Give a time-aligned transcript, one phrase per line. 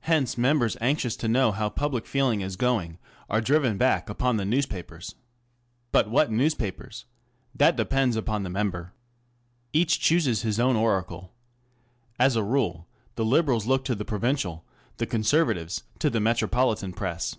[0.00, 2.98] Hence members anxious to know how public feeling is going
[3.30, 5.14] are driven back upon the newspapers.
[5.90, 7.06] But what newspapers?
[7.54, 8.92] That depends upon the member.
[9.72, 11.32] Each chooses his own oracle.
[12.18, 14.66] As a rule, the Liberals look to the provincial,
[14.98, 17.34] the Conservatives to the metropolitan Press.